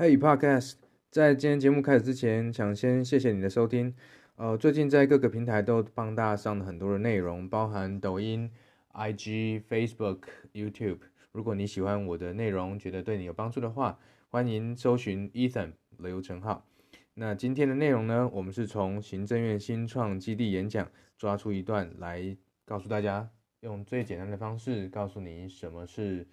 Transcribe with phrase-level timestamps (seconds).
[0.00, 0.76] Hey Podcast，
[1.10, 3.94] 在今天节目开始之前，想先谢谢你的收听。
[4.36, 8.50] 呃，最近在各个平台都帮大家上了很多的内容，包含抖音、
[8.94, 10.20] IG、Facebook、
[10.54, 11.00] YouTube。
[11.32, 13.98] 如果你喜欢我的内容，觉得对你有帮助的话，
[14.30, 16.64] 欢迎搜寻 Ethan 刘成浩。
[17.12, 23.28] 那今天的内容呢，我们是从行政院新创基地演讲抓出一段来告诉大家，
[23.60, 26.26] 用最简单的方式告诉你什么是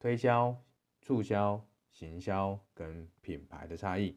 [0.00, 0.56] 推销、
[1.00, 1.64] 促销。
[1.92, 4.16] 行销跟品牌的差异，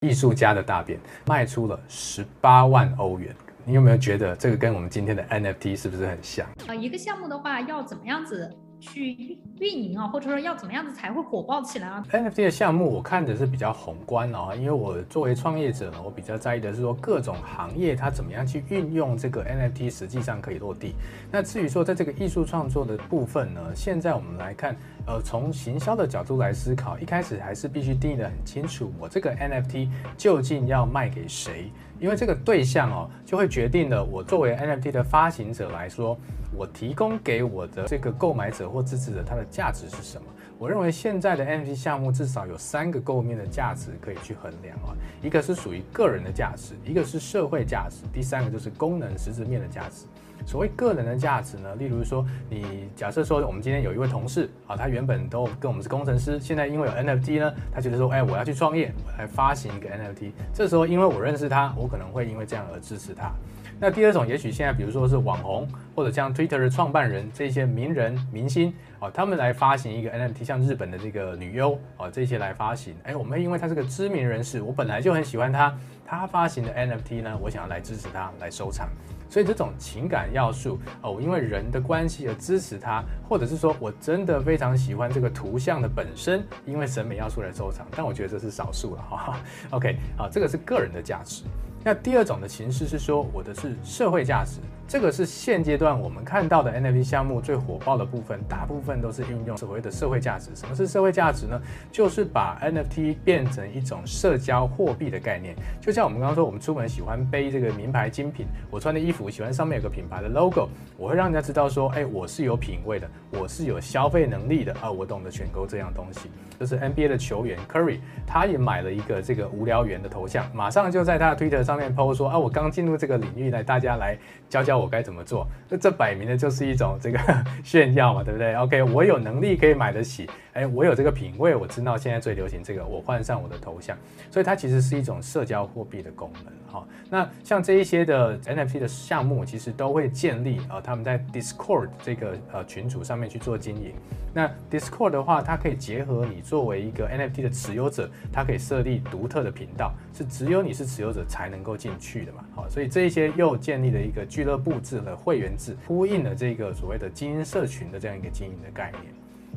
[0.00, 6.46] 艺术家的大便卖出了十八万欧元，你有没有觉得这个跟我们今天的 NFT 是不是很像？
[6.66, 8.56] 啊，一个项目的话要怎么样子？
[8.80, 20.94] 去运营啊，或者说要怎么样子才会火爆起来啊？NFT 的项目我看的是比较宏观啊，因为我作为创业者呢，我比较在意的是说各种行业它怎么样去运用这个 NFT，实际上可以落地。
[21.28, 24.76] 那至于说在这个艺术创作的部分呢，现在我们来看，
[25.08, 31.72] 呃，从行销的角度来思考，一开始还是必须定义得很清楚，我这个 NFT 究竟要卖给谁？
[31.98, 36.18] 因为这个对象哦，就会决定了我作为 NFT 的发行者来说，
[36.54, 40.26] 我提供给我的这个购买者或支持者，它的价值是什么？
[40.58, 50.04] 我认为现在的 NFT 项目至少有三个构面的价值可以去衡量啊，一个是属于个人的价值，一个是社会价值，第三个就是功能实质面的价值。
[50.48, 60.32] 所谓个人的价值呢，例如说，你假设说我们今天有一位同事啊，他原本都跟我们是工程师，现在因为有 NFT 呢，他觉得说，哎，我要去创业，我来发行一个 NFT。
[60.54, 63.30] 这时候因为我认识他，我可能会因为这样而支持他。
[63.78, 78.88] 那第二种，也许现在比如说是网红，或者像 Twitter 的创办人这些名人明星啊，他们来发行一个 NFT，像日本的这个女优啊，这些来发行，哎，我们因为他是个知名人士，我本来就很喜欢他，他发行的 NFT 呢，我想要来支持他，来收藏。
[79.30, 89.38] 所以这种情感要素哦，因为人的关系而支持它，或者是说我真的非常喜欢这个图像的本身，因为审美要素来收藏，但我觉得这是少数了哈。
[89.70, 91.44] OK，好，这个是个人的价值。
[91.84, 100.48] 那第二种的形式是说，我的是社会价值，这个是现阶段我们看到的 NFT 项目最火爆的部分，大部分都是运用所谓的社会价值。
[100.54, 101.60] 什么是社会价值呢？
[101.92, 105.54] 就是把 NFT 变成一种社交货币的概念。
[105.78, 116.30] 就像我们刚刚说，我们出门喜欢背这个名牌精品，我穿的衣服喜欢上面有个品牌的 logo，我会让人家知道说，哎，我是有品味的，我是有消费能力的啊，我懂得选购这样东西。
[116.58, 125.46] 就是 NBA 的球员 Curry，他也买了一个这个无聊猿的头像，马上就在他的 Twitter 上面 po 说啊，我刚进入这个领域，来大家来教教我该怎么做。
[125.68, 127.18] 那这摆明的就是一种这个
[127.64, 133.96] 炫耀嘛，对不对？OK，我有能力可以买得起，哎，我有这个品味，我知道现在最流行这个，我换上我的头像，
[134.30, 136.52] 所以它其实是一种社交货币的功能。
[136.70, 143.94] 好，那像这一些的 NFT 的项目，其实都会建立啊，他们在 Discord 这个呃群组上面去做经营。
[144.34, 152.44] 那 Discord 的话，它可以结合你作为一个 NFT 的持有者，它可以设立独特的频道，是只有你是持有者才能够进去的嘛。
[152.54, 159.04] 好，所以这一些又建立了一个俱乐部制和会员制，呼应了这个所谓的精英社群的这样一个经营的概念。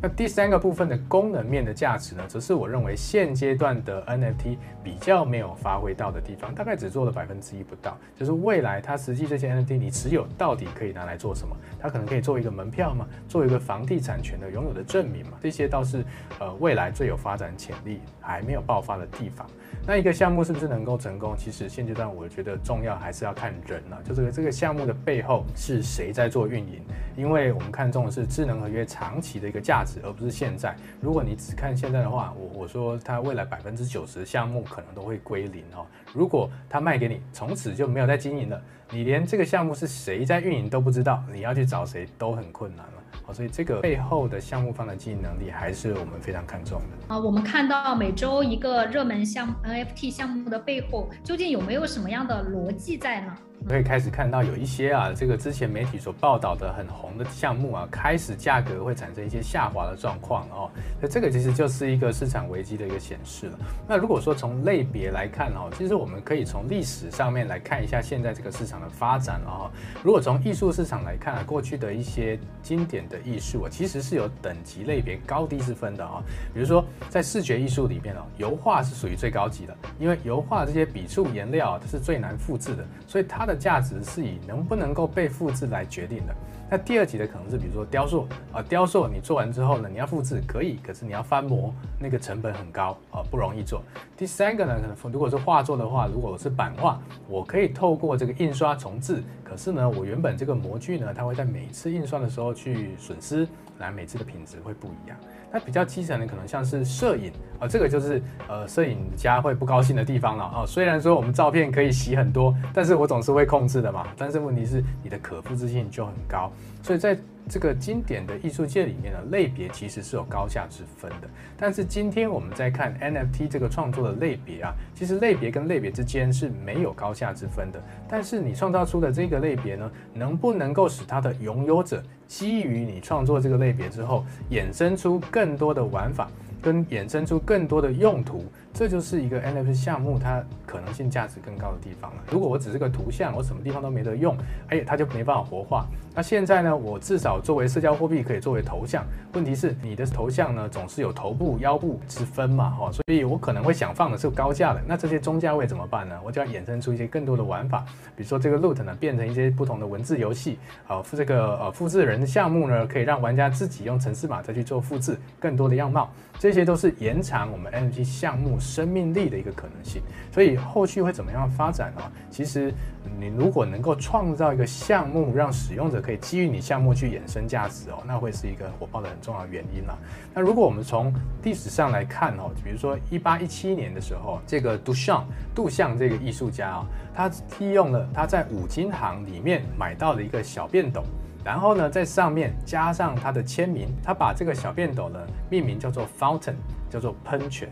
[0.04, 7.96] 那第三个部分的功能面的价值呢，则是我认为现阶段的 NFT 比较没有发挥到的地方，大概只做了百分之一不到。
[8.18, 11.56] 就是未来它实际这些 NFT 你持有到底可以拿来做什么？
[11.80, 13.06] 它可能可以做一个门票吗？
[13.28, 15.34] 做一个房地产权的拥有的证明嘛？
[15.40, 16.04] 这些倒是
[16.40, 19.46] 呃未来最有发展潜力还没有爆发的地方。
[19.86, 21.36] 那一个项目是不是能够成功？
[21.38, 26.82] 其实现阶段我觉得重要还是要看人了，就这个这个项目的背后是谁在做运营？
[27.16, 30.76] 因为我们看重的是智能合约长期的一个价值，而不是现在。
[31.02, 35.86] 如果你只看现在的话，我我说它未来百分之九十项目可能都会归零哦。
[36.14, 38.62] 如果他卖给你，从此就没有在经营了，
[38.92, 42.94] 你连这个项目是谁在运营都不知道，你要去找谁都很困难了。
[43.24, 47.14] 好，所以这个背后的项目方的经营能力还是我们非常看重的。
[47.14, 53.34] 啊，我们看到每周一个热门项目 NFT 项目的背后，究竟有没有什么样的逻辑在呢？
[53.70, 60.72] 可以开始看到有一些啊，这个之前媒体所报道的很红的项目啊，开始价格会产生一些下滑的状况哦。
[61.00, 63.60] 那这个其实就是一个市场危机的一个显示了。
[63.88, 69.70] 那如果说从类别来看哦，其实我我们可以从历史上面来看一下现在这个市场的发展哦。
[70.04, 76.24] 如果从艺术市场来看啊，过去的一些经典的艺术啊，其实是有等级类别高低之分的啊。
[76.56, 86.36] 比如说在视觉艺术里面哦，油画是属于最高级的，因为油画这些笔触颜料它是最难复制的，所以它的价值是以能不能够被复制来决定的。
[86.74, 93.84] 那第二级的可能是，比如说雕塑啊，雕塑你做完之后呢，你要复制可以，可是你要翻模，那个成本很高啊，不容易做。
[94.16, 96.98] 第三个呢，可能如果是画作的话，如果是版画，
[97.28, 99.22] 我可以透过这个印刷重制，
[99.52, 103.46] 可是呢，我原本这个模具呢，它会在每次印刷的时候去损失。
[103.80, 105.18] 来每次的品质会不一样。
[105.52, 114.08] 那比较基层的可能像是摄影啊、这个就是呃摄影家会不高兴的地方了啊、虽然说我们照片可以洗很多，但是我总是会控制的嘛。
[114.16, 116.52] 但是问题是你的可复制性就很高，
[116.84, 117.18] 所以在
[117.52, 121.30] 这个经典的艺术界里面的，类别其实是有高下之分的。
[121.58, 127.84] 但是今天我们在看 NFT 这个创作的类别啊，其实类别跟类别之间是没有高下之分的。
[128.08, 136.32] 但是你创造出的这个类别呢，能不能够使它的拥有者基于你创作这个类别之后，衍生出更多的玩法，
[136.62, 138.46] 跟衍生出更多的用途？
[138.74, 142.18] 这就是一个 NFT 项目它可能性价值更高的地方了。
[142.32, 144.36] 如果我只是个图像，我什么地方都没得用，
[144.70, 145.86] 哎，它就没办法活化。
[146.14, 149.06] 那现在呢，我至少作为社交货币可以作为头像。
[149.34, 154.82] 问题是你的头像呢，总是有头部、腰部之分嘛，哈，所以我可能会想放的是高价的。
[154.86, 156.20] 那这些中价位怎么办呢？
[156.24, 157.86] 我就要衍生出一些更多的玩法，
[158.16, 172.02] 比如说这个 Loot 呢，变成一些不同的文字游戏，啊，这个呃复制人的项目呢，可以让玩家自己用程式码再去做复制更多的样貌，这些都是延长我们 NFT 项目生命力的一个可能性，所以后续会怎么样发展呢？
[172.30, 172.72] 其实
[173.20, 179.98] 你如果能够创造一个项目，让使用者可以基于你项目去衍生价值哦，那会是一个火爆的很重要的原因啦。
[180.34, 181.14] 那如果我们从
[181.44, 191.04] 历史上来看哦，比如说一八一七年的时候，这个杜尚杜象这个艺术家啊，他利用了他在五金行里面买到的一个小便斗，
[191.44, 195.20] 然后呢在上面加上他的签名，他把这个小便斗呢
[195.50, 196.56] 命名叫做 Fountain，
[196.90, 197.68] 叫做喷泉。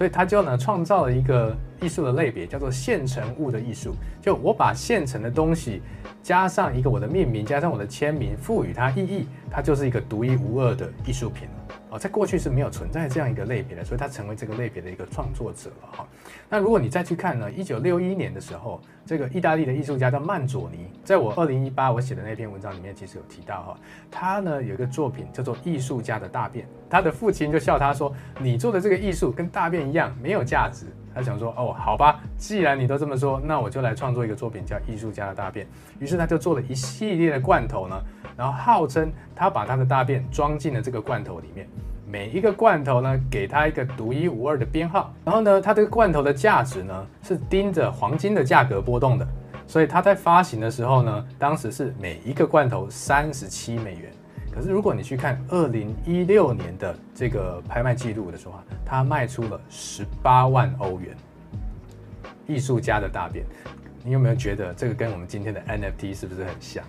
[0.00, 3.94] 所以他就呢创造了一个艺术的类别，叫做现成物的艺术。
[4.20, 5.82] 就我把现成的东西
[6.22, 11.54] 加上一个我的命名，加上我的签名，赋予它意义，它就是一个独一无二的艺术品了。
[11.90, 16.06] 哦，在过去是没有存在这样一个类别的，所以它成为这个类别的一个创作者了哈。
[16.48, 23.76] 那如果你再去看呢，一九六一年的时候，这个意大利的艺术家叫曼佐尼，在我二零一八我写的那篇文章里面，其实有提到哈，
[24.08, 35.66] 他呢有一个作品叫做《艺术家的大便》，他的父亲就笑他说：“你做的这个艺术跟大便一样没有价值。”他想说：“哦，好吧，既然你都这么说，那我就来创作一个作品叫《艺术家的大便》。”
[35.98, 38.00] 于是他就做了一系列的罐头呢。
[38.36, 41.68] 然后号称他把他的大便装进了这个罐头里面，
[42.06, 45.12] 每一个罐头呢给他一个独一无二的编号。
[45.24, 49.28] 然后呢，他这个罐头的价值呢是盯着黄金的价格波动的，
[49.66, 54.10] 所以他在发行的时候呢，当时是每一个罐头三十七美元。
[54.52, 58.54] 可是如果你去看二零一六年的这个拍卖记录的时候，
[58.84, 61.16] 他卖出了十八万欧元。
[62.46, 63.46] 艺术家的大便，
[64.02, 66.84] 你有没有觉得这个跟我们今天的 NFT 是不是很像？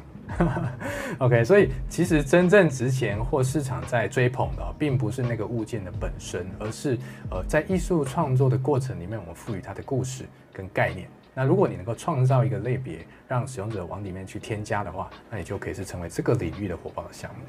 [1.20, 6.98] OK，所以其实真正值钱或市场在追捧的，并不是那个物件的本身，而是
[7.30, 11.08] 呃在艺术创作的过程里面，我们赋予它的故事跟概念。
[11.34, 17.42] 那如果你能够创造一个类别，让使用者往里面去添加的话，那你就可以是成为这个领域的火爆的项目。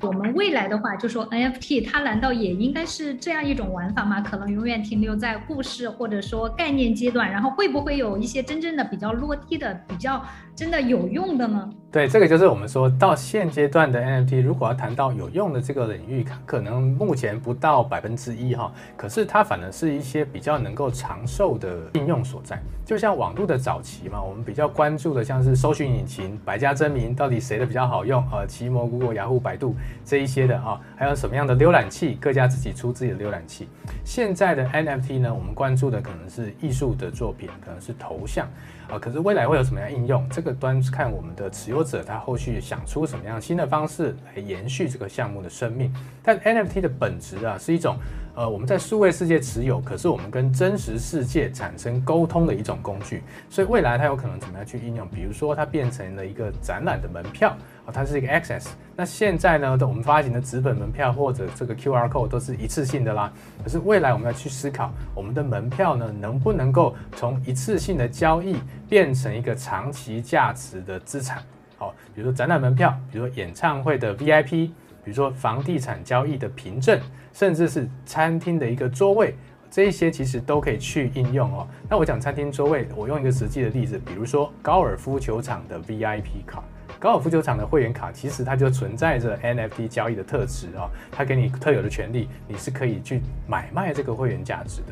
[0.00, 4.20] 我们未来的话，就说 NFT，它难道也应该是这样一种玩法吗？
[4.20, 10.24] 可能永远停留在故事或者说概念阶段，然后会不会有一些真正的比较落地的、比较
[10.54, 11.68] 真的有用的呢？
[11.90, 18.70] 对，这个就是我们说到现阶段的 NFT，如果要谈到有用的这个领域，可能目前不到百分之一哈。
[18.96, 22.62] 可是它反而是一些比较能够长寿的应用所在。
[22.84, 28.22] 就像网络的早期嘛，我们比较关注的像是搜寻引擎、百家争鸣，到底谁的比较好用？
[28.30, 29.74] 呃，奇摩、谷歌、雅虎、百度
[30.04, 33.68] 这一些的啊，还有什么样的浏览器，各家自己出自己的浏览器。
[34.04, 38.48] 现在的 NFT 呢，我们关注的可能是艺术的作品，可能是头像。
[38.88, 40.26] 啊，可是未来会有什么样应用？
[40.30, 45.92] 这个端看我们的持有者他后续想出什么样新的方式来延续这个项目的生命。
[46.22, 47.96] 但 NFT 的本质啊，是一种
[48.38, 53.24] 呃我们在数位世界持有，可是我们跟真实世界产生沟通的一种工具。
[53.50, 55.08] 所以未来它有可能怎么样去应用？
[55.08, 57.50] 比如说它变成了一个展览的门票。
[57.84, 63.32] 啊它是一个 access，那现在呢，我们发行的纸本门票或者这个 QR code 都是一次性的啦。
[63.64, 71.42] 可是未来我们要去思考，我们的门票呢，能不能够从一次性的交易变成一个长期价值的资产？
[71.78, 74.70] 好，比如说展览门票，比如说演唱会的 VIP，
[75.08, 77.00] 比如说房地产交易的凭证，
[77.32, 79.34] 甚至是餐厅的一个座位，
[79.70, 81.66] 这一些其实都可以去应用哦。
[81.88, 86.62] 那我讲餐厅座位，我用一个实际的例子，比如说高尔夫球场的 VIP 卡。
[86.98, 94.88] 高尔夫球场的会员卡其实它就存在着 NFT 交易的特质啊，它给你特有的权利，你是可以去买卖这个会员价值的。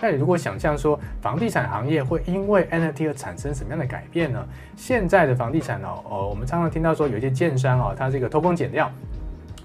[0.00, 4.42] 那你如果想象说房地产行业会因为 NFT 而产生什么样的改变呢？
[4.76, 8.88] 现在的房地产哦，哦，我们常常听到说有一些建商哦，它这个偷工减料，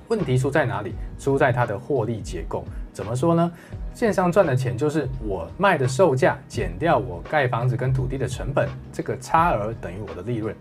[0.08, 0.94] 问题出在哪里？
[1.18, 2.66] 出在它的获利结构。
[2.94, 3.52] 怎么说呢？
[3.94, 10.56] 建商赚的钱就是我卖的售价减掉我盖房子跟土地的成本，这个差额等于我的利润。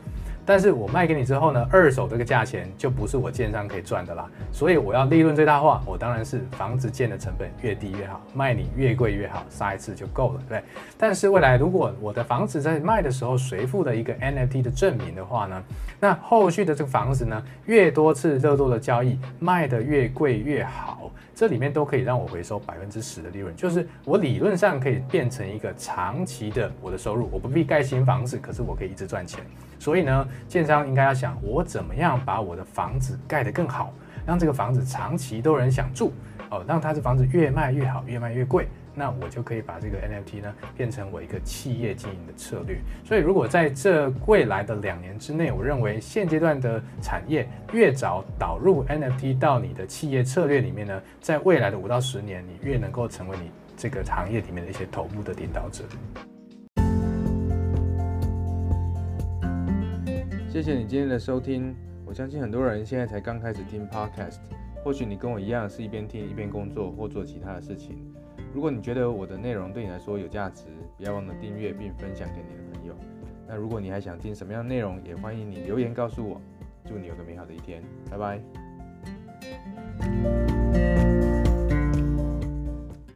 [0.45, 4.29] 但是我卖给你之后呢，二手这个价钱就不是我建商可以赚的啦。
[4.51, 10.62] 所以我要利润最大化，我当然是房子建的成本越低越好，卖你越贵越好，杀一次就够了，对不对？
[10.99, 15.62] 但是未来如果我的房子在卖的时候随附了一个 NFT 的证明的话呢，
[16.01, 29.45] 那后续的这个房子呢，越多次热度的交易，卖得越贵越好，这里面都可以让我我回收百分之十的利润，就是我理论上可以变成一个长期的我的收入，我不必盖新房子，可是我可以一直赚钱。
[29.79, 33.93] 所以呢，建商应该要想，我怎么样把我的房子盖得更好，
[34.25, 36.12] 让这个房子长期都有人想住
[36.50, 42.79] 哦，让他的房子越卖越好，越卖越贵，那我就可以把这个 NFT 呢变成我一个企业经营的策略。
[43.05, 55.85] 所以，如果在这未来的两年之内，我认为现阶段的产业越早导入 NFT 到你的企业策略里面呢，在未来的五到十年，你越能够成为你这个行业里面的一些头部的领导者。
[60.49, 61.75] 谢谢你今天的收听。
[62.05, 64.37] 我相信很多人现在才刚开始听 Podcast，
[64.85, 67.97] 或许你跟我一样是一边听一边工作或做其他的事情。
[68.55, 70.65] 如果你觉得我的内容对你来说有价值
[70.97, 72.95] 不要忘了订阅并分享给你的朋友。
[73.49, 76.41] 那如果你还想听什么样的内容也欢迎你留言告诉我。
[76.85, 78.41] 祝你有个美好的一天拜拜。